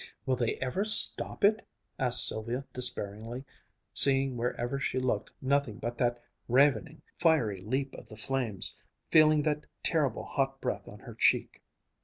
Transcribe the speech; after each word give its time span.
"Will 0.25 0.35
they 0.35 0.55
ever 0.55 0.83
stop 0.83 1.43
it!" 1.43 1.63
asked 1.99 2.27
Sylvia 2.27 2.65
despairingly, 2.73 3.45
seeing 3.93 4.35
wherever 4.35 4.79
she 4.79 4.97
looked 4.97 5.29
nothing 5.43 5.77
but 5.77 5.99
that 5.99 6.19
ravening, 6.47 7.03
fiery 7.19 7.61
leap 7.61 7.93
of 7.93 8.09
the 8.09 8.17
flames, 8.17 8.79
feeling 9.11 9.43
that 9.43 9.67
terrible 9.83 10.23
hot 10.23 10.59
breath 10.59 10.87
on 10.87 11.01
her 11.01 11.13
cheek. 11.13 11.61